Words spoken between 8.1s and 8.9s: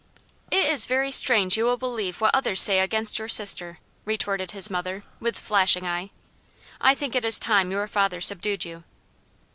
subdued you."